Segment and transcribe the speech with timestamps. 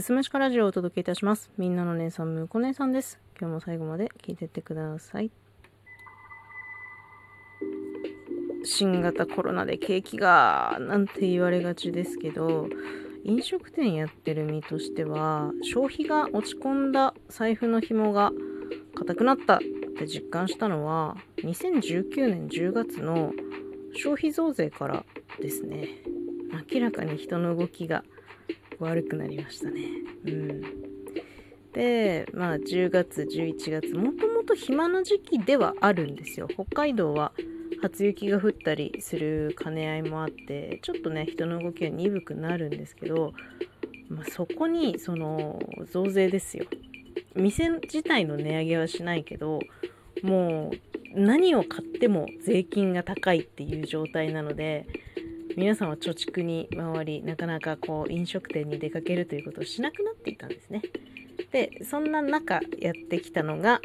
[0.00, 1.50] すすむしかラジオをお届けいたします。
[1.58, 3.18] みんなの姉さん、むこ姉さんです。
[3.40, 5.32] 今日も最後まで聞いてってください。
[8.62, 12.68] 新型コロナで景気がなんて言われがちですけど、
[13.24, 18.30] 飲食店やってる身としては、消費が落ち込んだ財布の紐が
[18.94, 19.58] 硬くなったっ
[19.98, 23.32] て実感したのは、2019年10月の
[23.94, 25.04] 消費増税から
[25.40, 25.88] ですね。
[26.72, 28.04] 明らかに人の動きが
[28.78, 29.82] 悪くなりましたね。
[30.26, 30.60] うん。
[31.72, 36.48] で、まあ10月、11月、もともと暇な時期ではあるんですよ。
[36.48, 37.32] 北海道は
[37.82, 43.32] 初雪が降ったりする兼ね合いもあって、ちょっとね、人の動きが鈍くなるんですけど、
[44.08, 45.60] まあ、そこにその
[45.90, 46.64] 増税ですよ。
[47.36, 49.60] 店自体の値上げはしないけど、
[50.22, 50.72] も
[51.14, 54.86] う何を買っても税金が高いっていう状態なので、
[55.56, 60.82] 皆さんは貯蓄に回りなかなかこう飲食店に出かけるということをしなくなっていたんですね。
[61.52, 63.80] でそんな中やってきたのが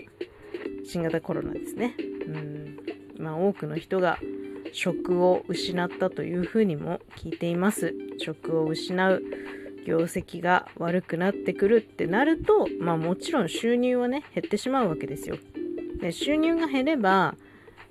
[0.85, 1.95] 新型コロナですね。
[2.27, 2.77] うん。
[3.17, 4.19] まあ多くの人が
[4.71, 7.93] 職を失ったというふうにも聞いています。
[8.19, 9.21] 職を失う
[9.85, 15.37] 業績が悪くなってくるってなるとまあもちろん収入はね減ってしまうわけですよ。
[15.99, 17.35] で収入が減れば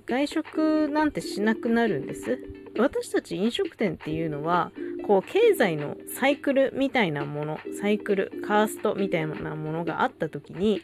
[0.05, 2.39] 外食なんてしなくなるんです。
[2.77, 4.71] 私たち飲食店っていうのは
[5.05, 10.81] こう経済のサイクルみたいなものサイクルカーストみたいなものがあった時に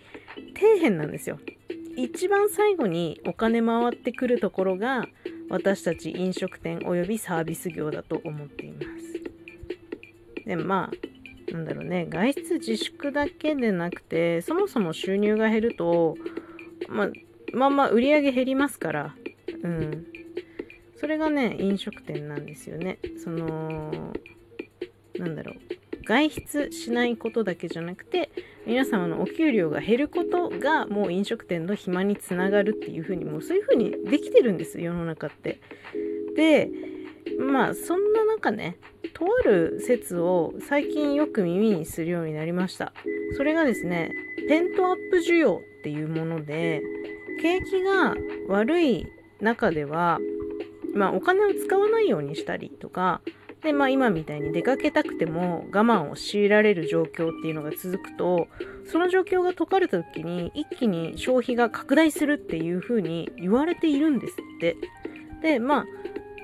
[0.56, 1.40] 底辺なんですよ。
[1.96, 5.06] 一番最後にお金回ってくるところが
[5.50, 8.90] 私たち飲食店およびサービス業だと思っています。
[10.46, 16.16] でまあなんだろうね外出自粛だけでなくてそもそも収入が減ると、
[16.88, 17.10] ま、
[17.54, 19.16] まあまあ売り上げ減りますから。
[19.64, 20.06] うん。
[21.00, 23.00] それがね飲食店なんですよね。
[23.24, 24.14] その
[25.18, 25.56] なんだろう。
[26.06, 28.32] 外出しないことだけじゃなくて
[28.66, 35.60] 皆様のお給料が減ることがもう飲食店の暇につながるっていう風にもうそういう風にできてるんです世の中って。
[36.36, 36.70] で
[37.38, 38.78] まあそんな中ね
[39.14, 42.92] とある説を最近よく耳にするようになりました。
[43.38, 44.12] それがですね
[44.48, 46.82] ペントアップ需要っていうもので
[47.42, 48.16] 景気が
[48.48, 49.08] 悪い
[49.42, 50.20] 中では
[50.96, 53.22] まあ、お金を使わないようにしたりとか
[53.62, 58.48] で、まあ、今みたいに出かけたくても我慢を強いられる状況っていうのが続くと
[58.86, 64.78] その状況が解かれた時に一気に消費が拡大するっていうふうに言われているんですって。
[65.42, 65.86] でまあ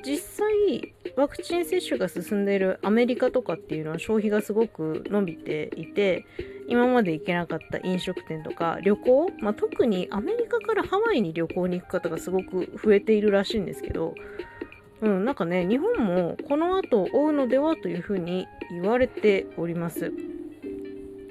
[0.05, 6.25] 実際ワクチン接種が進んでいるアメリカとかっていうのは消費がすごく伸びていて
[6.67, 14.15] 今まで行けなかった飲食店とか旅行、まあ、特にアメリカからハワイに旅行に行く方がすごく増えているらしいんですけど、
[15.01, 20.11] うん、なんかね日本もこの後追うのではというふうに言われております。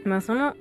[0.04, 0.54] まあその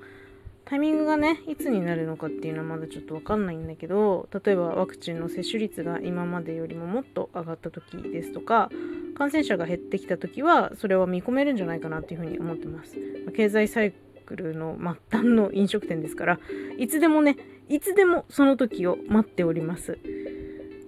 [0.65, 8.69] タイミングがねいつになるのかっていうのはまだちょっと分かんないんだけど例えばワクチンの接種率が今までよりももっと上がった時ですとか
[9.15, 12.95] 感染者が減ってきた時はそれは見込めるんじゃないかなっていうふうに思ってます。
[13.35, 14.77] 経済サイクルの
[15.11, 16.39] 末端の飲食店ですから
[16.77, 17.37] いつでもね
[17.69, 19.97] いつでもその時を待っております。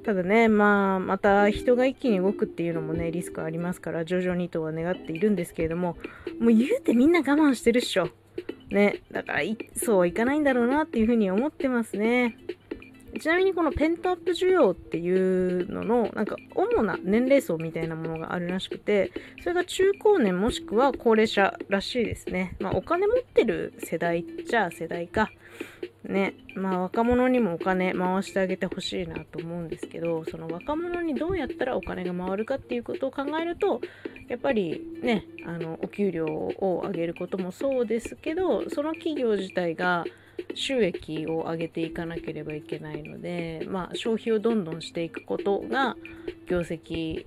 [0.03, 5.97] ただね、まあ、また人が一気に動くっていうのもね、リスクありますから、徐々にとは願っているんですけれども、
[6.39, 8.09] もう言うてみんな我慢してるっしょ。
[8.69, 9.39] ね、だから
[9.75, 12.37] そうはいかないんだろうなっていうふうに思ってますね。
[13.19, 19.11] ちなみにこのペントアップ需要っていうののなんか主な年齢層みたいなものがあるらしくて
[19.41, 22.55] それが中高年もしくは高齢者らしいですね。
[22.59, 25.31] まあお金持ってる世代じゃ世代か。
[26.03, 33.81] ね、まあ若者にもお金回してあげてほしいなと思うんですけどその若者にどうやったらお金が回るかっていうことを考えると
[34.27, 40.05] やっぱりねあのお給料を上げることもそうですけどその企業自体が
[40.55, 45.95] 収益を上げていかなければいけないので、まあ、消費をどんどんしていくことが
[46.47, 47.25] 業績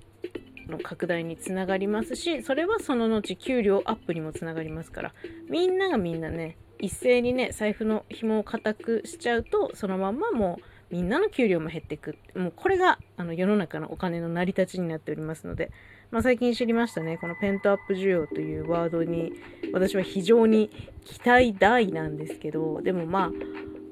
[0.67, 5.13] の拡大につながりますしそれはその後給料アップにもつながりますから
[5.49, 15.71] みんながみんなね一斉にね財布の紐を固くしちゃうとそのまんまもうみんなの給料も減っていくもうこれがあの世の中のお金の成り立ちになっておりますので、
[16.11, 19.33] まあ、最近知りましたねこのペントアップ需要というワードに
[19.73, 20.69] 私は非常に
[21.05, 23.31] 期待大なんですけどでもまあ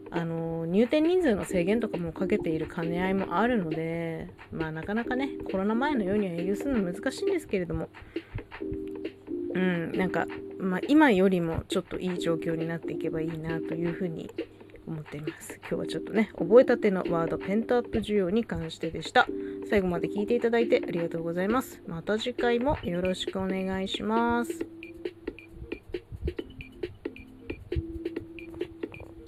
[0.10, 7.90] あの入店人数の制限とかもかけている兼ね合いもあるのでまあなかなかねコロナ前のようには営業するの難しいんですけれども
[9.54, 10.26] うんなんか、
[10.60, 14.30] まあ、今よりもちょっといい状況になっていけばいいなというふうに
[14.88, 15.60] 思っています。
[15.60, 19.28] 今日はちょっとね覚えたてのワードペントアップ需要に関してでした。
[19.70, 21.82] 最後まで聞いていただいてありがとうございます。
[21.88, 24.77] また次回もよろしくお願いします。